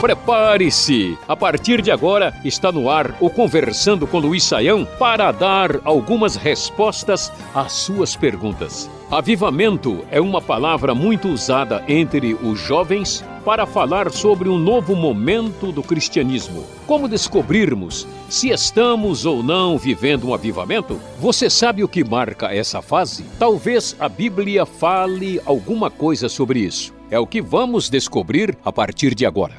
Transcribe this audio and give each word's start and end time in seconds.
Prepare-se! 0.00 1.16
A 1.26 1.34
partir 1.34 1.80
de 1.80 1.90
agora 1.90 2.34
está 2.44 2.70
no 2.70 2.90
ar 2.90 3.16
o 3.20 3.30
Conversando 3.30 4.06
com 4.06 4.18
Luiz 4.18 4.44
Saião 4.44 4.86
para 4.98 5.32
dar 5.32 5.80
algumas 5.82 6.36
respostas 6.36 7.32
às 7.54 7.72
suas 7.72 8.14
perguntas. 8.14 8.90
Avivamento 9.10 10.04
é 10.10 10.20
uma 10.20 10.42
palavra 10.42 10.94
muito 10.94 11.28
usada 11.28 11.82
entre 11.88 12.34
os 12.34 12.58
jovens 12.58 13.24
para 13.44 13.66
falar 13.66 14.10
sobre 14.10 14.48
um 14.48 14.58
novo 14.58 14.94
momento 14.94 15.72
do 15.72 15.82
cristianismo. 15.82 16.64
Como 16.86 17.08
descobrirmos 17.08 18.06
se 18.28 18.50
estamos 18.50 19.26
ou 19.26 19.42
não 19.42 19.78
vivendo 19.78 20.28
um 20.28 20.34
avivamento? 20.34 21.00
Você 21.18 21.50
sabe 21.50 21.84
o 21.84 21.88
que 21.88 22.04
marca 22.04 22.54
essa 22.54 22.80
fase? 22.80 23.24
Talvez 23.38 23.96
a 23.98 24.08
Bíblia 24.08 24.64
fale 24.64 25.40
alguma 25.44 25.90
coisa 25.90 26.28
sobre 26.28 26.60
isso. 26.60 26.93
É 27.10 27.18
o 27.18 27.26
que 27.26 27.42
vamos 27.42 27.90
descobrir 27.90 28.56
a 28.64 28.72
partir 28.72 29.14
de 29.14 29.26
agora. 29.26 29.54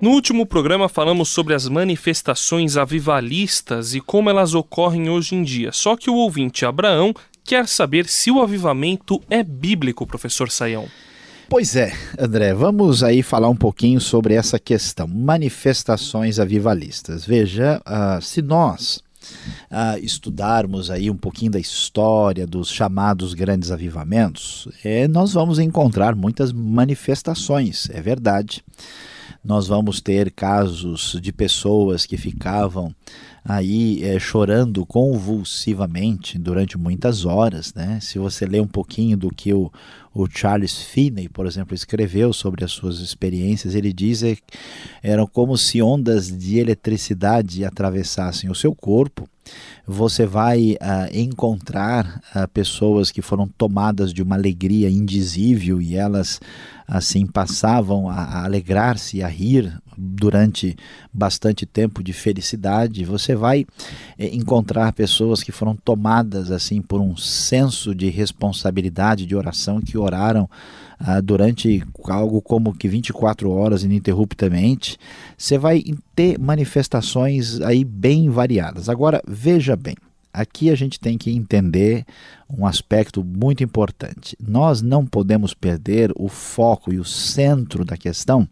No 0.00 0.10
último 0.10 0.46
programa 0.46 0.88
falamos 0.88 1.28
sobre 1.28 1.54
as 1.54 1.68
manifestações 1.68 2.76
avivalistas 2.76 3.94
e 3.94 4.00
como 4.00 4.30
elas 4.30 4.54
ocorrem 4.54 5.10
hoje 5.10 5.34
em 5.34 5.42
dia. 5.42 5.72
Só 5.72 5.96
que 5.96 6.08
o 6.08 6.14
ouvinte 6.14 6.64
Abraão 6.64 7.12
quer 7.44 7.66
saber 7.66 8.06
se 8.06 8.30
o 8.30 8.40
avivamento 8.40 9.20
é 9.28 9.42
bíblico, 9.42 10.06
professor 10.06 10.50
Saião. 10.50 10.86
Pois 11.48 11.74
é, 11.74 11.92
André, 12.18 12.54
vamos 12.54 13.02
aí 13.02 13.22
falar 13.22 13.48
um 13.48 13.56
pouquinho 13.56 14.00
sobre 14.00 14.34
essa 14.34 14.58
questão, 14.58 15.08
manifestações 15.08 16.38
avivalistas. 16.38 17.24
Veja, 17.24 17.80
uh, 17.86 18.22
se 18.22 18.42
nós 18.42 19.02
uh, 19.70 19.98
estudarmos 20.02 20.90
aí 20.90 21.10
um 21.10 21.16
pouquinho 21.16 21.52
da 21.52 21.58
história 21.58 22.46
dos 22.46 22.70
chamados 22.70 23.34
grandes 23.34 23.70
avivamentos, 23.70 24.68
é, 24.84 25.08
nós 25.08 25.32
vamos 25.32 25.58
encontrar 25.58 26.14
muitas 26.14 26.52
manifestações, 26.52 27.88
é 27.90 28.00
verdade. 28.00 28.64
Nós 29.44 29.68
vamos 29.68 30.00
ter 30.00 30.30
casos 30.32 31.16
de 31.22 31.32
pessoas 31.32 32.04
que 32.04 32.16
ficavam 32.16 32.94
aí 33.44 34.02
é, 34.04 34.18
chorando 34.18 34.84
convulsivamente 34.84 36.38
durante 36.38 36.76
muitas 36.76 37.24
horas, 37.24 37.72
né? 37.74 37.98
Se 38.00 38.18
você 38.18 38.44
ler 38.46 38.60
um 38.60 38.66
pouquinho 38.66 39.16
do 39.16 39.30
que 39.30 39.52
o, 39.52 39.70
o 40.14 40.26
Charles 40.28 40.78
Finney, 40.78 41.28
por 41.28 41.46
exemplo, 41.46 41.74
escreveu 41.74 42.32
sobre 42.32 42.64
as 42.64 42.72
suas 42.72 43.00
experiências, 43.00 43.74
ele 43.74 43.92
diz 43.92 44.22
que 44.22 44.42
eram 45.02 45.26
como 45.26 45.56
se 45.56 45.80
ondas 45.80 46.26
de 46.36 46.58
eletricidade 46.58 47.64
atravessassem 47.64 48.50
o 48.50 48.54
seu 48.54 48.74
corpo. 48.74 49.28
Você 49.86 50.26
vai 50.26 50.72
uh, 50.72 51.16
encontrar 51.18 52.20
uh, 52.34 52.46
pessoas 52.48 53.10
que 53.10 53.22
foram 53.22 53.48
tomadas 53.48 54.12
de 54.12 54.22
uma 54.22 54.36
alegria 54.36 54.90
indizível 54.90 55.80
e 55.80 55.96
elas 55.96 56.38
assim 56.88 57.26
passavam 57.26 58.08
a, 58.08 58.44
alegrar-se, 58.44 59.22
a 59.22 59.28
rir 59.28 59.78
durante 59.94 60.74
bastante 61.12 61.66
tempo 61.66 62.02
de 62.02 62.14
felicidade. 62.14 63.04
Você 63.04 63.36
vai 63.36 63.66
eh, 64.18 64.34
encontrar 64.34 64.92
pessoas 64.94 65.42
que 65.42 65.52
foram 65.52 65.76
tomadas 65.76 66.50
assim 66.50 66.80
por 66.80 67.00
um 67.00 67.14
senso 67.14 67.94
de 67.94 68.08
responsabilidade 68.08 69.26
de 69.26 69.36
oração 69.36 69.82
que 69.82 69.98
oraram 69.98 70.48
ah, 70.98 71.20
durante 71.20 71.84
algo 72.04 72.40
como 72.40 72.74
que 72.74 72.88
24 72.88 73.50
horas 73.50 73.84
ininterruptamente. 73.84 74.96
Você 75.36 75.58
vai 75.58 75.84
ter 76.14 76.38
manifestações 76.38 77.60
aí 77.60 77.84
bem 77.84 78.30
variadas. 78.30 78.88
Agora 78.88 79.22
veja 79.28 79.76
bem. 79.76 79.94
Aqui 80.38 80.70
a 80.70 80.76
gente 80.76 81.00
tem 81.00 81.18
que 81.18 81.32
entender 81.32 82.04
um 82.48 82.64
aspecto 82.64 83.24
muito 83.24 83.64
importante. 83.64 84.36
Nós 84.40 84.80
não 84.80 85.04
podemos 85.04 85.52
perder 85.52 86.12
o 86.14 86.28
foco 86.28 86.92
e 86.92 87.00
o 87.00 87.04
centro 87.04 87.84
da 87.84 87.96
questão 87.96 88.48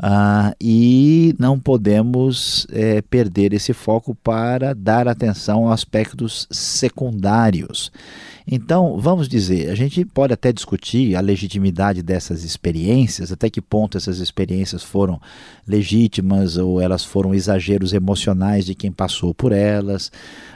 Uh, 0.00 0.54
e 0.60 1.34
não 1.38 1.60
podemos 1.60 2.66
é, 2.72 3.00
perder 3.02 3.52
esse 3.52 3.72
foco 3.72 4.14
para 4.14 4.74
dar 4.74 5.06
atenção 5.06 5.68
a 5.68 5.74
aspectos 5.74 6.48
secundários. 6.50 7.92
Então, 8.46 8.98
vamos 8.98 9.28
dizer, 9.28 9.70
a 9.70 9.74
gente 9.74 10.04
pode 10.04 10.32
até 10.32 10.52
discutir 10.52 11.14
a 11.14 11.20
legitimidade 11.20 12.02
dessas 12.02 12.42
experiências, 12.42 13.30
até 13.30 13.48
que 13.48 13.60
ponto 13.60 13.96
essas 13.96 14.18
experiências 14.18 14.82
foram 14.82 15.20
legítimas 15.66 16.56
ou 16.56 16.80
elas 16.80 17.04
foram 17.04 17.34
exageros 17.34 17.92
emocionais 17.92 18.66
de 18.66 18.74
quem 18.74 18.90
passou 18.90 19.32
por 19.32 19.52
elas, 19.52 20.10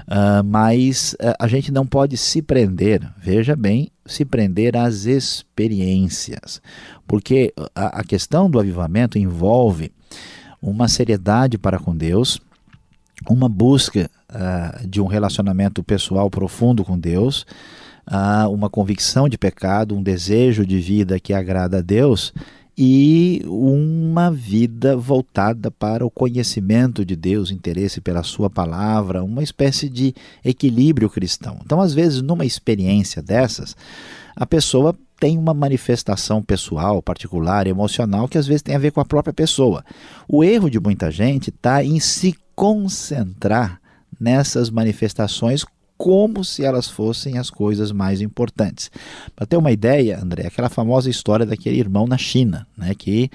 uh, 0.09 0.43
mas 0.45 1.15
uh, 1.15 1.35
a 1.39 1.47
gente 1.47 1.71
não 1.71 1.87
pode 1.87 2.17
se 2.17 2.43
prender, 2.43 3.09
veja 3.23 3.55
bem, 3.55 3.91
se 4.07 4.25
prender 4.25 4.77
às 4.77 5.05
experiências, 5.05 6.61
porque 7.07 7.53
a, 7.75 8.01
a 8.01 8.05
questão 8.05 8.51
do 8.51 8.59
avivamento 8.59 9.19
envolve 9.19 9.93
uma 10.61 10.89
seriedade 10.89 11.59
para 11.59 11.79
com 11.79 11.97
Deus, 11.97 12.41
uma 13.29 13.49
busca 13.49 14.11
uh, 14.31 14.87
de 14.87 15.01
um 15.01 15.07
relacionamento 15.07 15.83
pessoal 15.83 16.31
profundo 16.31 16.85
com 16.85 16.99
Deus, 16.99 17.47
uh, 18.09 18.49
uma 18.51 18.69
convicção 18.69 19.29
de 19.29 19.39
pecado, 19.39 19.97
um 19.97 20.03
desejo 20.03 20.67
de 20.67 20.79
vida 20.79 21.19
que 21.19 21.33
agrada 21.33 21.79
a 21.79 21.83
Deus 21.83 22.33
e 22.77 23.43
uma 23.47 24.31
vida 24.31 24.97
voltada 24.97 25.71
para 25.71 26.05
o 26.05 26.11
conhecimento 26.11 27.05
de 27.05 27.17
Deus, 27.17 27.51
interesse 27.51 28.01
pela 28.01 28.23
Sua 28.23 28.51
palavra, 28.51 29.25
uma 29.25 29.43
espécie 29.43 29.89
de 29.89 30.15
equilíbrio 30.45 31.09
cristão. 31.09 31.59
Então, 31.65 31.81
às 31.81 31.95
vezes, 31.95 32.21
numa 32.21 32.45
experiência 32.45 33.23
dessas, 33.23 33.75
a 34.35 34.45
pessoa 34.45 34.95
tem 35.19 35.39
uma 35.39 35.55
manifestação 35.55 36.43
pessoal, 36.43 37.03
particular, 37.03 37.67
emocional, 37.67 38.29
que 38.29 38.37
às 38.37 38.47
vezes 38.47 38.61
tem 38.61 38.75
a 38.75 38.79
ver 38.79 38.91
com 38.91 39.01
a 39.01 39.05
própria 39.05 39.33
pessoa. 39.33 39.83
O 40.29 40.45
erro 40.45 40.71
de 40.71 40.79
muita 40.79 41.11
gente 41.11 41.49
está 41.49 41.83
em 41.83 41.99
se 41.99 42.35
concentrar 42.55 43.81
nessas 44.21 44.69
manifestações 44.69 45.65
como 45.97 46.45
se 46.45 46.65
elas 46.65 46.89
fossem 46.89 47.39
as 47.39 47.51
coisas 47.51 47.91
mais 47.91 48.21
importantes. 48.21 48.91
Para 49.35 49.47
ter 49.47 49.57
uma 49.57 49.73
ideia, 49.73 50.21
André, 50.23 50.47
aquela 50.47 50.69
famosa 50.69 51.09
história 51.09 51.47
daquele 51.47 51.79
irmão 51.79 52.07
na 52.07 52.19
China, 52.19 52.67
né, 52.77 52.95
que 52.95 53.31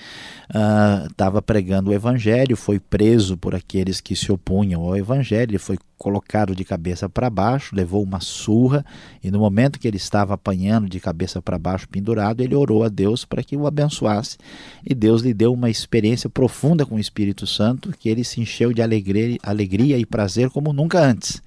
estava 1.09 1.39
uh, 1.39 1.41
pregando 1.41 1.89
o 1.89 1.93
evangelho, 1.93 2.55
foi 2.55 2.79
preso 2.79 3.37
por 3.37 3.55
aqueles 3.55 3.99
que 3.99 4.15
se 4.15 4.31
opunham 4.31 4.81
ao 4.81 4.95
evangelho, 4.95 5.59
foi 5.59 5.77
colocado 5.97 6.55
de 6.55 6.65
cabeça 6.65 7.07
para 7.07 7.29
baixo, 7.29 7.75
levou 7.75 8.01
uma 8.01 8.19
surra 8.19 8.83
e 9.23 9.29
no 9.29 9.37
momento 9.37 9.79
que 9.79 9.87
ele 9.87 9.97
estava 9.97 10.33
apanhando 10.33 10.89
de 10.89 10.99
cabeça 10.99 11.39
para 11.41 11.59
baixo, 11.59 11.87
pendurado, 11.87 12.41
ele 12.41 12.55
orou 12.55 12.83
a 12.83 12.89
Deus 12.89 13.23
para 13.23 13.43
que 13.43 13.55
o 13.55 13.67
abençoasse 13.67 14.35
e 14.83 14.95
Deus 14.95 15.21
lhe 15.21 15.31
deu 15.31 15.53
uma 15.53 15.69
experiência 15.69 16.27
profunda 16.27 16.87
com 16.87 16.95
o 16.95 16.99
Espírito 16.99 17.45
Santo, 17.45 17.93
que 17.99 18.09
ele 18.09 18.23
se 18.23 18.41
encheu 18.41 18.73
de 18.73 18.81
alegria, 18.81 19.37
alegria 19.43 19.97
e 19.99 20.05
prazer 20.05 20.49
como 20.49 20.73
nunca 20.73 20.99
antes. 20.99 21.39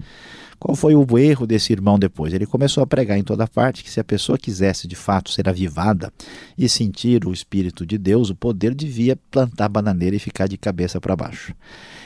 Qual 0.59 0.75
foi 0.75 0.95
o 0.95 1.17
erro 1.17 1.45
desse 1.45 1.73
irmão 1.73 1.99
depois? 1.99 2.33
Ele 2.33 2.45
começou 2.45 2.83
a 2.83 2.87
pregar 2.87 3.17
em 3.17 3.23
toda 3.23 3.47
parte 3.47 3.83
que 3.83 3.89
se 3.89 3.99
a 3.99 4.03
pessoa 4.03 4.37
quisesse 4.37 4.87
de 4.87 4.95
fato 4.95 5.31
ser 5.31 5.47
avivada 5.47 6.11
e 6.57 6.67
sentir 6.67 7.25
o 7.25 7.33
Espírito 7.33 7.85
de 7.85 7.97
Deus, 7.97 8.29
o 8.29 8.35
poder 8.35 8.73
devia 8.73 9.17
plantar 9.29 9.69
bananeira 9.69 10.15
e 10.15 10.19
ficar 10.19 10.47
de 10.47 10.57
cabeça 10.57 10.99
para 10.99 11.15
baixo. 11.15 11.53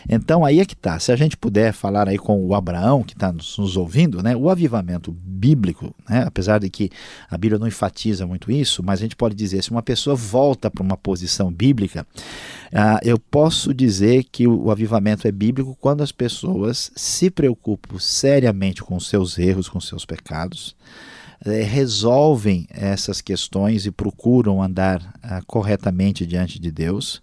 Então 0.07 0.45
aí 0.45 0.59
é 0.59 0.65
que 0.65 0.73
está. 0.73 0.99
Se 0.99 1.11
a 1.11 1.15
gente 1.15 1.35
puder 1.37 1.73
falar 1.73 2.07
aí 2.07 2.17
com 2.17 2.45
o 2.45 2.53
Abraão 2.53 3.03
que 3.03 3.13
está 3.13 3.31
nos, 3.31 3.77
ouvindo, 3.77 4.21
né, 4.23 4.35
o 4.35 4.49
avivamento 4.49 5.11
bíblico, 5.11 5.93
né, 6.09 6.23
apesar 6.25 6.59
de 6.59 6.69
que 6.69 6.89
a 7.29 7.37
Bíblia 7.37 7.59
não 7.59 7.67
enfatiza 7.67 8.25
muito 8.25 8.51
isso, 8.51 8.83
mas 8.83 8.99
a 8.99 9.03
gente 9.03 9.15
pode 9.15 9.35
dizer 9.35 9.63
se 9.63 9.71
uma 9.71 9.83
pessoa 9.83 10.15
volta 10.15 10.69
para 10.69 10.83
uma 10.83 10.97
posição 10.97 11.51
bíblica, 11.51 12.05
uh, 12.73 12.99
eu 13.03 13.19
posso 13.19 13.73
dizer 13.73 14.25
que 14.31 14.47
o, 14.47 14.71
avivamento 14.71 15.27
é 15.27 15.31
bíblico 15.31 15.77
quando 15.79 16.01
as 16.01 16.11
pessoas 16.11 16.91
se 16.95 17.29
preocupam 17.29 17.97
seriamente 18.39 18.81
com 18.81 18.97
seus 18.99 19.37
erros, 19.37 19.67
com 19.67 19.81
seus 19.81 20.05
pecados. 20.05 20.75
É, 21.45 21.61
resolvem 21.61 22.67
essas 22.69 23.21
questões 23.21 23.85
e 23.85 23.91
procuram 23.91 24.61
andar 24.61 25.01
uh, 25.23 25.45
corretamente 25.45 26.25
diante 26.25 26.59
de 26.59 26.69
Deus, 26.69 27.21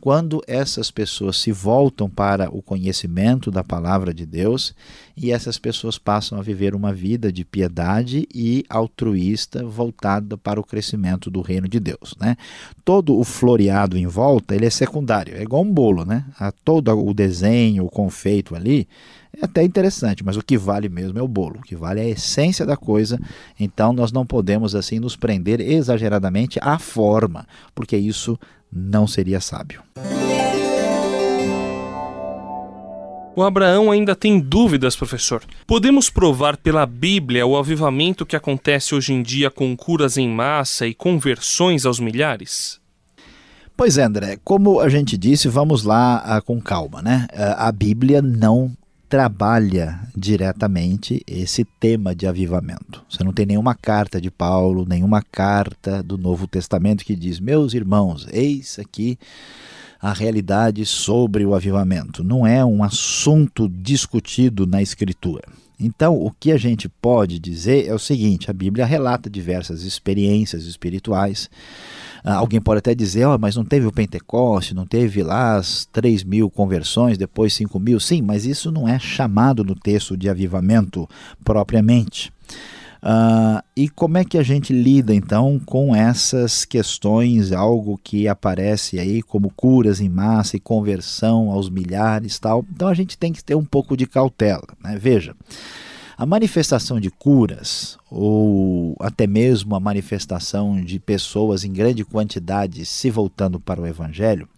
quando 0.00 0.40
essas 0.46 0.90
pessoas 0.90 1.36
se 1.36 1.50
voltam 1.50 2.08
para 2.08 2.48
o 2.54 2.62
conhecimento 2.62 3.50
da 3.50 3.64
palavra 3.64 4.14
de 4.14 4.24
Deus 4.24 4.74
e 5.16 5.32
essas 5.32 5.58
pessoas 5.58 5.98
passam 5.98 6.38
a 6.38 6.42
viver 6.42 6.74
uma 6.74 6.92
vida 6.92 7.32
de 7.32 7.44
piedade 7.44 8.26
e 8.32 8.64
altruísta 8.68 9.66
voltada 9.66 10.38
para 10.38 10.60
o 10.60 10.64
crescimento 10.64 11.30
do 11.30 11.40
reino 11.40 11.68
de 11.68 11.80
Deus, 11.80 12.14
né? 12.20 12.36
Todo 12.84 13.18
o 13.18 13.24
floreado 13.24 13.98
em 13.98 14.06
volta, 14.06 14.54
ele 14.54 14.66
é 14.66 14.70
secundário, 14.70 15.36
é 15.36 15.42
igual 15.42 15.62
um 15.62 15.72
bolo, 15.72 16.04
né? 16.04 16.24
A 16.38 16.52
todo 16.52 16.96
o 16.96 17.12
desenho, 17.12 17.84
o 17.84 17.90
confeito 17.90 18.54
ali, 18.54 18.88
é 19.36 19.44
até 19.44 19.62
interessante, 19.62 20.24
mas 20.24 20.36
o 20.36 20.42
que 20.42 20.58
vale 20.58 20.88
mesmo 20.88 21.18
é 21.18 21.22
o 21.22 21.28
bolo, 21.28 21.58
o 21.58 21.62
que 21.62 21.76
vale 21.76 22.00
é 22.00 22.04
a 22.04 22.08
essência 22.08 22.66
da 22.66 22.76
coisa. 22.76 23.18
Então 23.58 23.92
nós 23.92 24.10
não 24.12 24.26
podemos 24.26 24.74
assim 24.74 24.98
nos 24.98 25.16
prender 25.16 25.60
exageradamente 25.60 26.58
à 26.62 26.78
forma, 26.78 27.46
porque 27.74 27.96
isso 27.96 28.38
não 28.72 29.06
seria 29.06 29.40
sábio. 29.40 29.82
O 33.38 33.42
Abraão 33.44 33.92
ainda 33.92 34.16
tem 34.16 34.40
dúvidas, 34.40 34.96
professor. 34.96 35.44
Podemos 35.64 36.10
provar 36.10 36.56
pela 36.56 36.84
Bíblia 36.84 37.46
o 37.46 37.56
avivamento 37.56 38.26
que 38.26 38.34
acontece 38.34 38.96
hoje 38.96 39.12
em 39.12 39.22
dia 39.22 39.48
com 39.48 39.76
curas 39.76 40.16
em 40.16 40.28
massa 40.28 40.88
e 40.88 40.92
conversões 40.92 41.86
aos 41.86 42.00
milhares? 42.00 42.80
Pois 43.76 43.96
é, 43.96 44.02
André, 44.02 44.40
como 44.42 44.80
a 44.80 44.88
gente 44.88 45.16
disse, 45.16 45.46
vamos 45.46 45.84
lá 45.84 46.36
uh, 46.36 46.44
com 46.44 46.60
calma, 46.60 47.00
né? 47.00 47.28
Uh, 47.32 47.54
a 47.58 47.70
Bíblia 47.70 48.20
não 48.20 48.76
trabalha 49.08 50.00
diretamente 50.14 51.22
esse 51.26 51.64
tema 51.64 52.14
de 52.14 52.26
avivamento. 52.26 53.02
Você 53.08 53.24
não 53.24 53.32
tem 53.32 53.46
nenhuma 53.46 53.74
carta 53.74 54.20
de 54.20 54.30
Paulo, 54.30 54.84
nenhuma 54.86 55.22
carta 55.22 56.02
do 56.02 56.18
Novo 56.18 56.46
Testamento 56.46 57.04
que 57.04 57.16
diz: 57.16 57.40
Meus 57.40 57.72
irmãos, 57.72 58.26
eis 58.30 58.78
aqui 58.78 59.18
a 60.00 60.12
realidade 60.12 60.84
sobre 60.84 61.44
o 61.44 61.54
avivamento. 61.54 62.22
Não 62.22 62.46
é 62.46 62.64
um 62.64 62.84
assunto 62.84 63.68
discutido 63.68 64.66
na 64.66 64.82
Escritura. 64.82 65.42
Então, 65.80 66.20
o 66.20 66.30
que 66.30 66.50
a 66.50 66.58
gente 66.58 66.88
pode 66.88 67.38
dizer 67.38 67.86
é 67.86 67.94
o 67.94 67.98
seguinte: 67.98 68.50
a 68.50 68.54
Bíblia 68.54 68.84
relata 68.84 69.30
diversas 69.30 69.82
experiências 69.82 70.64
espirituais. 70.64 71.48
Ah, 72.24 72.34
alguém 72.34 72.60
pode 72.60 72.78
até 72.78 72.94
dizer, 72.94 73.26
oh, 73.26 73.38
mas 73.38 73.56
não 73.56 73.64
teve 73.64 73.86
o 73.86 73.92
Pentecoste, 73.92 74.74
não 74.74 74.86
teve 74.86 75.22
lá 75.22 75.56
as 75.56 75.86
3 75.86 76.24
mil 76.24 76.50
conversões, 76.50 77.18
depois 77.18 77.52
5 77.54 77.78
mil. 77.78 78.00
Sim, 78.00 78.22
mas 78.22 78.44
isso 78.44 78.70
não 78.70 78.88
é 78.88 78.98
chamado 78.98 79.64
no 79.64 79.74
texto 79.74 80.16
de 80.16 80.28
avivamento 80.28 81.08
propriamente. 81.44 82.32
Uh, 83.00 83.62
e 83.76 83.88
como 83.88 84.18
é 84.18 84.24
que 84.24 84.36
a 84.36 84.42
gente 84.42 84.72
lida 84.72 85.14
então 85.14 85.60
com 85.64 85.94
essas 85.94 86.64
questões, 86.64 87.52
algo 87.52 87.98
que 88.02 88.26
aparece 88.26 88.98
aí 88.98 89.22
como 89.22 89.52
curas 89.54 90.00
em 90.00 90.08
massa 90.08 90.56
e 90.56 90.60
conversão 90.60 91.50
aos 91.50 91.70
milhares 91.70 92.38
tal? 92.40 92.64
Então 92.72 92.88
a 92.88 92.94
gente 92.94 93.16
tem 93.16 93.32
que 93.32 93.44
ter 93.44 93.54
um 93.54 93.64
pouco 93.64 93.96
de 93.96 94.06
cautela. 94.06 94.66
Né? 94.82 94.98
Veja, 95.00 95.34
a 96.18 96.26
manifestação 96.26 96.98
de 96.98 97.10
curas, 97.10 97.96
ou 98.10 98.96
até 98.98 99.24
mesmo 99.24 99.76
a 99.76 99.80
manifestação 99.80 100.84
de 100.84 100.98
pessoas 100.98 101.62
em 101.62 101.72
grande 101.72 102.04
quantidade 102.04 102.84
se 102.84 103.08
voltando 103.08 103.60
para 103.60 103.80
o 103.80 103.86
Evangelho, 103.86 104.48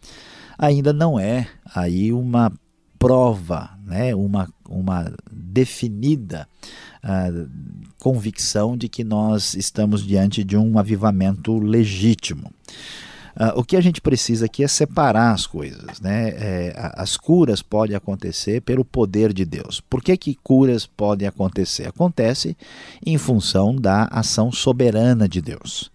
ainda 0.59 0.91
não 0.91 1.21
é 1.21 1.47
aí 1.75 2.15
uma 2.15 2.51
prova, 2.99 3.79
né? 3.85 4.15
uma, 4.15 4.49
uma 4.67 5.13
definida 5.31 6.49
uh, 7.05 7.51
convicção 7.99 8.75
de 8.75 8.89
que 8.89 9.05
nós 9.05 9.53
estamos 9.53 10.03
diante 10.03 10.43
de 10.43 10.57
um 10.57 10.79
avivamento 10.79 11.59
legítimo. 11.59 12.51
Uh, 13.37 13.61
o 13.61 13.65
que 13.65 13.77
a 13.77 13.81
gente 13.81 14.01
precisa 14.01 14.47
aqui 14.47 14.65
é 14.65 14.69
separar 14.69 15.33
as 15.33 15.47
coisas. 15.47 16.01
Né? 16.01 16.31
É, 16.31 16.93
as 16.95 17.17
curas 17.17 17.63
podem 17.63 17.97
acontecer 17.97 18.61
pelo 18.63 18.85
poder 18.85 19.33
de 19.33 19.45
Deus. 19.45 19.81
Por 19.81 20.03
que, 20.03 20.17
que 20.17 20.35
curas 20.43 20.87
podem 20.87 21.27
acontecer? 21.27 21.89
Acontece 21.89 22.57
em 23.05 23.17
função 23.19 23.75
da 23.75 24.05
ação 24.11 24.51
soberana 24.51 25.29
de 25.29 25.41
Deus. 25.41 25.91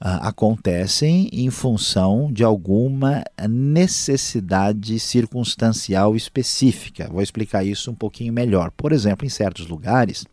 Uh, 0.00 0.20
acontecem 0.20 1.30
em 1.32 1.48
função 1.50 2.30
de 2.30 2.42
alguma 2.42 3.22
necessidade 3.48 4.98
circunstancial 4.98 6.16
específica. 6.16 7.08
Vou 7.10 7.22
explicar 7.22 7.64
isso 7.64 7.90
um 7.90 7.94
pouquinho 7.94 8.32
melhor. 8.32 8.70
Por 8.76 8.92
exemplo, 8.92 9.24
em 9.24 9.30
certos 9.30 9.66
lugares, 9.68 10.26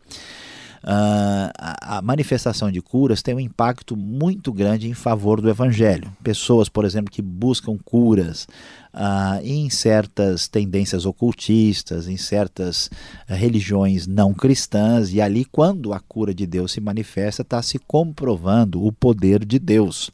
a, 0.84 1.98
a, 1.98 2.02
manifestação 2.02 2.70
de 2.70 2.82
curas 2.82 3.22
tem 3.22 3.34
um 3.34 3.40
impacto 3.40 3.96
muito 3.96 4.52
grande 4.52 4.88
em 4.88 4.94
favor 4.94 5.40
do 5.40 5.48
evangelho. 5.48 6.10
Pessoas, 6.22 6.68
por 6.68 6.84
exemplo, 6.84 7.10
que 7.10 7.22
buscam 7.22 7.78
curas 7.84 8.48
uh, 8.92 9.40
em 9.42 9.70
certas 9.70 10.48
tendências 10.48 11.06
ocultistas, 11.06 12.08
em 12.08 12.16
certas 12.16 12.86
uh, 12.86 12.90
religiões 13.34 14.06
não 14.06 14.34
cristãs, 14.34 15.12
e 15.12 15.20
ali, 15.20 15.44
quando 15.44 15.92
a 15.92 16.00
cura 16.00 16.34
de 16.34 16.46
Deus 16.46 16.72
se 16.72 16.80
manifesta, 16.80 17.42
está 17.42 17.62
se 17.62 17.78
comprovando 17.78 18.84
o 18.84 18.92
poder 18.92 19.44
de 19.44 19.58
Deus. 19.58 20.10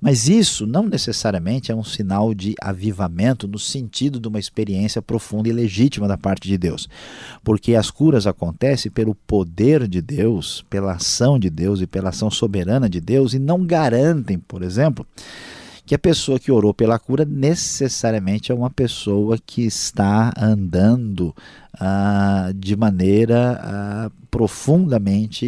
Mas 0.00 0.28
isso 0.28 0.66
não 0.66 0.84
necessariamente 0.84 1.70
é 1.70 1.74
um 1.74 1.84
sinal 1.84 2.32
de 2.32 2.54
avivamento 2.60 3.46
no 3.46 3.58
sentido 3.58 4.18
de 4.18 4.28
uma 4.28 4.38
experiência 4.38 5.02
profunda 5.02 5.48
e 5.48 5.52
legítima 5.52 6.08
da 6.08 6.16
parte 6.16 6.48
de 6.48 6.56
Deus. 6.56 6.88
Porque 7.44 7.74
as 7.74 7.90
curas 7.90 8.26
acontecem 8.26 8.90
pelo 8.90 9.14
poder 9.14 9.86
de 9.86 10.00
Deus, 10.00 10.64
pela 10.70 10.94
ação 10.94 11.38
de 11.38 11.50
Deus 11.50 11.80
e 11.80 11.86
pela 11.86 12.08
ação 12.08 12.30
soberana 12.30 12.88
de 12.88 13.00
Deus 13.00 13.34
e 13.34 13.38
não 13.38 13.64
garantem, 13.64 14.38
por 14.38 14.62
exemplo, 14.62 15.06
que 15.84 15.94
a 15.94 15.98
pessoa 15.98 16.38
que 16.38 16.52
orou 16.52 16.72
pela 16.72 16.98
cura 16.98 17.24
necessariamente 17.24 18.52
é 18.52 18.54
uma 18.54 18.70
pessoa 18.70 19.36
que 19.44 19.62
está 19.62 20.32
andando 20.38 21.34
ah, 21.78 22.52
de 22.54 22.76
maneira 22.76 23.60
ah, 23.62 24.10
profundamente 24.30 25.44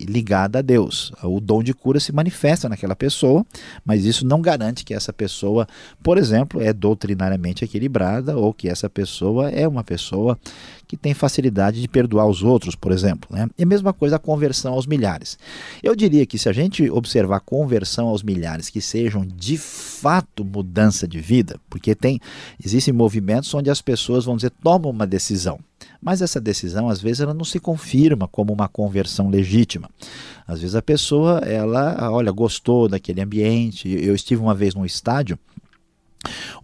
ligada 0.00 0.60
a 0.60 0.62
Deus. 0.62 1.12
O 1.22 1.40
dom 1.40 1.62
de 1.62 1.74
cura 1.74 2.00
se 2.00 2.12
manifesta 2.12 2.68
naquela 2.68 2.96
pessoa, 2.96 3.44
mas 3.84 4.04
isso 4.04 4.26
não 4.26 4.40
garante 4.40 4.84
que 4.84 4.94
essa 4.94 5.12
pessoa, 5.12 5.66
por 6.02 6.16
exemplo, 6.18 6.60
é 6.60 6.72
doutrinariamente 6.72 7.64
equilibrada 7.64 8.36
ou 8.36 8.52
que 8.52 8.68
essa 8.68 8.88
pessoa 8.88 9.50
é 9.50 9.68
uma 9.68 9.84
pessoa 9.84 10.38
que 10.86 10.96
tem 10.96 11.14
facilidade 11.14 11.80
de 11.80 11.88
perdoar 11.88 12.26
os 12.26 12.42
outros, 12.42 12.74
por 12.74 12.92
exemplo. 12.92 13.28
Né? 13.30 13.48
E 13.58 13.64
a 13.64 13.66
mesma 13.66 13.92
coisa 13.92 14.16
a 14.16 14.20
conversão 14.20 14.74
aos 14.74 14.86
milhares. 14.86 15.38
Eu 15.82 15.96
diria 15.96 16.24
que 16.24 16.38
se 16.38 16.48
a 16.48 16.52
gente 16.52 16.88
observar 16.90 17.40
conversão 17.40 18.08
aos 18.08 18.22
milhares 18.22 18.70
que 18.70 18.80
sejam 18.80 19.26
de 19.26 19.58
fato 19.58 20.44
mudança 20.44 21.06
de 21.06 21.20
vida, 21.20 21.58
porque 21.68 21.94
tem 21.94 22.20
existem 22.64 22.94
movimentos 22.94 23.52
onde 23.52 23.68
as 23.68 23.82
pessoas 23.82 24.24
vão 24.24 24.36
dizer 24.36 24.52
tomam 24.62 24.90
uma 24.90 25.05
decisão. 25.06 25.58
Mas 26.00 26.22
essa 26.22 26.40
decisão, 26.40 26.88
às 26.88 27.00
vezes, 27.00 27.20
ela 27.20 27.34
não 27.34 27.44
se 27.44 27.58
confirma 27.58 28.28
como 28.28 28.52
uma 28.52 28.68
conversão 28.68 29.28
legítima. 29.28 29.88
Às 30.46 30.60
vezes 30.60 30.76
a 30.76 30.82
pessoa, 30.82 31.38
ela, 31.38 32.10
olha, 32.10 32.30
gostou 32.30 32.88
daquele 32.88 33.20
ambiente. 33.20 33.88
Eu 33.88 34.14
estive 34.14 34.40
uma 34.40 34.54
vez 34.54 34.74
num 34.74 34.84
estádio 34.84 35.38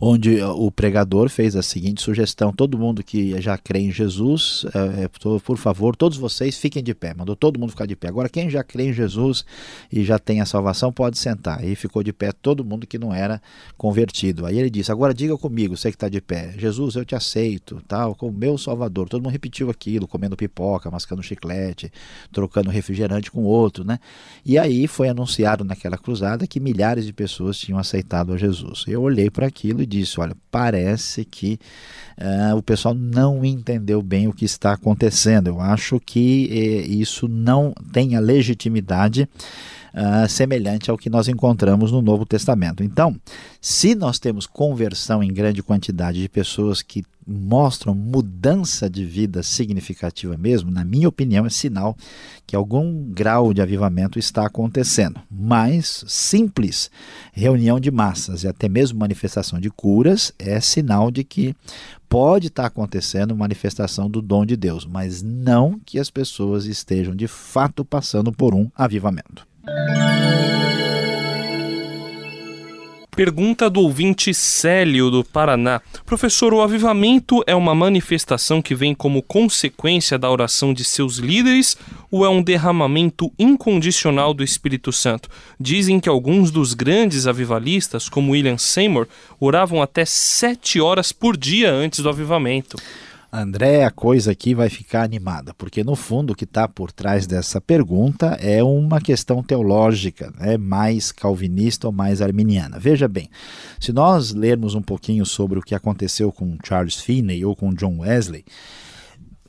onde 0.00 0.38
eh, 0.38 0.47
o 0.47 0.70
pregador 0.70 1.29
fez 1.29 1.56
a 1.56 1.62
seguinte 1.62 2.03
sugestão: 2.03 2.53
todo 2.53 2.79
mundo 2.79 3.03
que 3.03 3.41
já 3.41 3.56
crê 3.56 3.81
em 3.81 3.93
Jesus, 3.93 4.64
é, 4.75 5.09
por 5.44 5.56
favor, 5.56 5.97
todos 5.97 6.19
vocês 6.19 6.59
fiquem 6.59 6.82
de 6.82 6.94
pé. 6.94 7.14
Mandou 7.14 7.37
todo 7.37 7.59
mundo 7.59 7.70
ficar 7.70 7.87
de 7.87 7.97
pé. 7.97 8.09
Agora, 8.09 8.29
quem 8.29 8.49
já 8.50 8.62
crê 8.62 8.88
em 8.88 8.93
Jesus 8.93 9.44
e 9.91 10.05
já 10.05 10.19
tem 10.19 10.41
a 10.41 10.47
salvação 10.47 10.93
pode 10.93 11.19
sentar. 11.19 11.64
E 11.64 11.75
ficou 11.75 12.03
de 12.03 12.12
pé 12.12 12.32
todo 12.32 12.64
mundo 12.64 12.87
que 12.87 12.99
não 12.99 13.14
era 13.14 13.41
convertido. 13.76 14.47
Aí 14.47 14.59
ele 14.59 14.70
disse: 14.70 14.91
Agora 14.91 15.14
diga 15.14 15.37
comigo, 15.37 15.76
você 15.76 15.91
que 15.91 15.97
está 15.97 16.09
de 16.09 16.20
pé, 16.20 16.55
Jesus, 16.59 16.97
eu 16.97 17.05
te 17.05 17.14
aceito, 17.14 17.82
tal, 17.87 18.14
como 18.14 18.32
meu 18.32 18.59
Salvador. 18.59 19.09
Todo 19.09 19.23
mundo 19.23 19.32
repetiu 19.32 19.70
aquilo, 19.70 20.09
comendo 20.09 20.37
pipoca, 20.37 20.91
mascando 20.91 21.23
chiclete, 21.23 21.93
trocando 22.32 22.70
refrigerante 22.70 23.31
com 23.31 23.43
outro, 23.44 23.85
né? 23.85 23.99
E 24.44 24.59
aí 24.59 24.87
foi 24.87 25.09
anunciado 25.09 25.64
naquela 25.64 25.97
cruzada 25.97 26.47
que 26.47 26.59
milhares 26.59 27.05
de 27.05 27.12
pessoas 27.12 27.59
tinham 27.59 27.79
aceitado 27.79 28.32
a 28.32 28.37
Jesus. 28.37 28.85
Eu 28.87 29.03
olhei 29.03 29.31
para 29.31 29.50
aquilo 29.52 29.82
e 29.82 29.87
disse: 29.87 30.18
olha, 30.18 30.35
parece 30.50 31.25
que 31.25 31.61
uh, 32.18 32.56
o 32.56 32.62
pessoal 32.62 32.94
não 32.94 33.44
entendeu 33.44 34.02
bem 34.02 34.26
o 34.26 34.32
que 34.32 34.47
está 34.47 34.73
acontecendo. 34.73 35.49
Eu 35.49 35.61
acho 35.61 36.00
que 36.00 36.49
eh, 36.50 36.87
isso 36.88 37.28
não 37.28 37.75
tem 37.92 38.16
a 38.16 38.21
legitimidade. 38.21 39.28
Uh, 39.94 40.26
semelhante 40.26 40.90
ao 40.90 40.96
que 40.96 41.11
nós 41.11 41.28
encontramos 41.28 41.92
no 41.92 42.00
Novo 42.00 42.25
Testamento. 42.25 42.82
Então, 42.82 43.14
se 43.61 43.94
nós 43.94 44.18
temos 44.18 44.46
conversão 44.46 45.22
em 45.22 45.30
grande 45.30 45.62
quantidade 45.62 46.18
de 46.18 46.30
pessoas 46.30 46.80
que 46.80 47.04
mostram 47.26 47.94
mudança 47.94 48.88
de 48.88 49.04
vida 49.04 49.42
significativa 49.42 50.37
mesmo, 50.37 50.70
na 50.70 50.84
minha 50.84 51.08
opinião, 51.08 51.46
é 51.46 51.50
sinal 51.50 51.96
que 52.46 52.56
algum 52.56 53.04
grau 53.11 53.54
de 53.54 53.62
avivamento 53.62 54.18
está 54.18 54.46
acontecendo. 54.46 55.20
Mas 55.30 56.04
simples 56.06 56.90
reunião 57.32 57.78
de 57.78 57.90
massas 57.90 58.42
e 58.42 58.49
até 58.49 58.68
mesmo 58.68 58.99
manifestação 58.99 59.61
de 59.61 59.70
curas 59.70 60.32
é 60.38 60.61
sinal 60.61 61.11
de 61.11 61.22
que 61.25 61.54
pode 62.08 62.49
estar 62.49 62.66
acontecendo 62.66 63.37
manifestação 63.37 64.11
do 64.11 64.20
dom 64.20 64.44
de 64.44 64.56
Deus, 64.56 64.84
mas 64.84 65.22
não 65.22 65.80
que 65.84 65.99
as 65.99 66.11
pessoas 66.11 66.66
estejam 66.66 67.14
de 67.14 67.26
fato 67.26 67.84
passando 67.84 68.32
por 68.32 68.54
um 68.54 68.70
avivamento. 68.75 69.51
Pergunta 73.14 73.69
do 73.69 73.83
ouvinte 73.83 74.33
Célio 74.33 75.11
do 75.11 75.23
Paraná. 75.23 75.83
Professor, 76.07 76.54
o 76.54 76.62
avivamento 76.62 77.45
é 77.47 77.54
uma 77.54 77.75
manifestação 77.75 78.62
que 78.62 78.75
vem 78.75 78.95
como 78.95 79.23
consequência 79.23 80.19
da 80.19 80.31
oração 80.31 80.73
de 80.73 80.83
seus 80.83 81.19
líderes 81.19 81.76
ou 82.11 82.25
é 82.25 82.28
um 82.31 82.42
derramamento 82.42 83.31
incondicional 83.38 84.33
do 84.33 84.42
Espírito 84.42 84.90
Santo? 84.90 85.28
Dizem 85.61 86.00
que 86.00 86.09
alguns 86.09 86.50
dos 86.50 86.73
grandes 86.73 87.26
avivalistas, 87.26 88.09
como 88.09 88.33
William 88.33 88.57
Seymour, 88.57 89.07
oravam 89.38 89.83
até 89.83 90.07
sete 90.07 90.81
horas 90.81 91.12
por 91.12 91.37
dia 91.37 91.71
antes 91.71 92.00
do 92.00 92.09
avivamento. 92.09 92.78
André, 93.35 93.83
a 93.83 93.91
coisa 93.91 94.33
aqui 94.33 94.55
vai 94.55 94.69
ficar 94.69 95.03
animada, 95.03 95.55
porque 95.55 95.83
no 95.83 95.97
fundo 95.97 96.35
o 96.35 96.37
que 96.37 96.45
está 96.45 96.69
por 96.69 96.93
trás 96.93 97.27
dessa 97.27 97.62
pergunta 97.62 98.37
é 98.39 98.62
uma 98.62 99.01
questão 99.01 99.43
teológica, 99.43 100.31
né, 100.39 100.59
mais 100.59 101.11
calvinista 101.11 101.87
ou 101.87 101.93
mais 101.95 102.21
arminiana. 102.21 102.79
Veja 102.79 103.09
bem, 103.09 103.31
se 103.81 103.91
nós 103.91 104.35
lermos 104.35 104.75
um 104.75 104.83
pouquinho 104.83 105.25
sobre 105.25 105.59
o 105.59 105.62
que 105.62 105.75
aconteceu 105.75 106.31
com 106.31 106.59
Charles 106.62 106.97
Finney 106.97 107.43
ou 107.43 107.57
com 107.57 107.73
John 107.73 108.01
Wesley, 108.01 108.45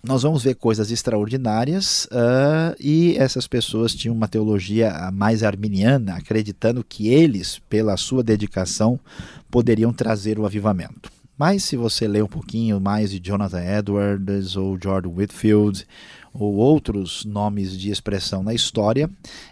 nós 0.01 0.23
vamos 0.23 0.43
ver 0.43 0.55
coisas 0.55 0.89
extraordinárias 0.89 2.05
uh, 2.05 2.73
e 2.79 3.17
essas 3.17 3.47
pessoas 3.47 3.93
tinham 3.93 4.15
uma 4.15 4.29
teologia 4.29 5.11
mais 5.13 5.43
arminiana, 5.43 6.15
acreditando 6.15 6.85
que 6.85 7.09
eles, 7.09 7.59
pela 7.69 7.97
sua 7.97 8.23
dedicação, 8.23 8.97
poderiam 9.51 9.91
trazer 9.91 10.39
o 10.39 10.45
avivamento. 10.45 11.12
Mas 11.45 11.65
se 11.65 11.75
você 11.75 12.07
ler 12.07 12.23
um 12.23 12.27
pouquinho 12.27 12.79
mais 12.79 13.11
de 13.11 13.19
Jonathan 13.19 13.61
Edwards 13.61 14.55
ou 14.55 14.79
Jordan 14.81 15.09
Whitfield 15.09 15.85
ou 16.33 16.53
outros 16.53 17.25
nomes 17.25 17.77
de 17.77 17.91
expressão 17.91 18.41
na 18.41 18.53
história, 18.53 19.09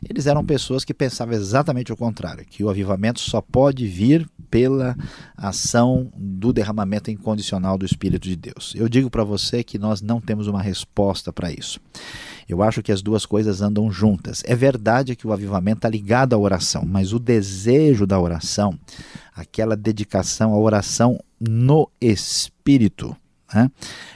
eles 0.10 0.26
eram 0.26 0.46
pessoas 0.46 0.86
que 0.86 0.94
pensavam 0.94 1.34
exatamente 1.34 1.92
o 1.92 1.98
contrário, 1.98 2.46
que 2.46 2.64
o 2.64 2.70
avivamento 2.70 3.20
só 3.20 3.42
pode 3.42 3.86
vir 3.88 4.26
pela 4.50 4.96
ação 5.36 6.10
do 6.16 6.54
derramamento 6.54 7.12
incondicional 7.12 7.78
do 7.78 7.86
Espírito 7.86 8.24
de 8.24 8.38
Deus. 8.38 8.72
Eu 8.74 8.88
digo 8.88 9.10
para 9.10 9.26
você 9.26 9.62
que 9.62 9.78
nós 9.78 10.02
não 10.02 10.22
temos 10.22 10.48
uma 10.48 10.62
resposta 10.62 11.34
para 11.34 11.52
isso. 11.52 11.78
Eu 12.48 12.64
acho 12.64 12.82
que 12.82 12.94
as 12.94 13.02
duas 13.02 13.26
coisas 13.26 13.62
andam 13.62 13.92
juntas. 13.92 14.44
É 14.46 14.56
verdade 14.56 15.14
que 15.14 15.28
o 15.28 15.34
avivamento 15.34 15.80
está 15.80 15.90
ligado 15.90 16.34
à 16.34 16.38
oração, 16.38 16.86
mas 16.86 17.12
o 17.12 17.20
desejo 17.20 18.08
da 18.08 18.18
oração, 18.18 18.80
aquela 19.36 19.76
dedicação 19.76 20.54
à 20.54 20.58
oração 20.58 21.20
no 21.42 21.90
Espírito, 22.00 23.16
né? 23.54 23.70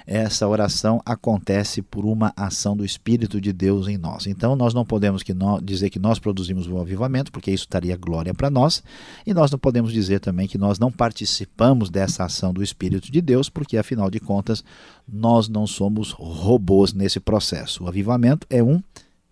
Essa 0.08 0.48
oração 0.48 1.02
acontece 1.06 1.82
por 1.82 2.06
uma 2.06 2.32
ação 2.38 2.78
do 2.78 2.86
Espírito 2.86 3.42
de 3.42 3.52
Deus 3.52 3.88
em 3.88 3.98
nós. 3.98 4.28
Então, 4.28 4.56
nós 4.56 4.74
não 4.74 4.86
podemos 4.86 5.24
que 5.24 5.34
nós, 5.34 5.62
dizer 5.64 5.90
que 5.90 6.00
nós 6.00 6.20
produzimos 6.20 6.68
o 6.68 6.80
avivamento, 6.80 7.32
porque 7.32 7.52
isso 7.52 7.64
estaria 7.64 7.98
glória 7.98 8.34
para 8.34 8.50
nós, 8.50 8.84
e 9.26 9.34
nós 9.34 9.52
não 9.52 9.60
podemos 9.60 9.92
dizer 9.92 10.20
também 10.20 10.48
que 10.48 10.58
nós 10.58 10.80
não 10.80 10.92
participamos 10.92 11.90
dessa 11.90 12.24
ação 12.24 12.54
do 12.54 12.64
Espírito 12.64 13.12
de 13.12 13.22
Deus, 13.22 13.50
porque 13.50 13.78
afinal 13.78 14.10
de 14.10 14.20
contas, 14.20 14.64
nós 15.08 15.50
não 15.50 15.68
somos 15.68 16.12
robôs 16.12 16.94
nesse 16.94 17.20
processo. 17.20 17.84
O 17.84 17.88
avivamento 17.88 18.48
é 18.50 18.64
um 18.64 18.82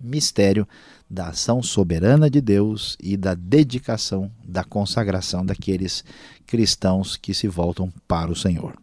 mistério 0.03 0.67
da 1.09 1.29
ação 1.29 1.63
soberana 1.63 2.29
de 2.29 2.41
Deus 2.41 2.97
e 3.01 3.15
da 3.15 3.33
dedicação, 3.33 4.29
da 4.43 4.63
consagração 4.63 5.45
daqueles 5.45 6.03
cristãos 6.45 7.15
que 7.15 7.33
se 7.33 7.47
voltam 7.47 7.91
para 8.07 8.31
o 8.31 8.35
Senhor. 8.35 8.73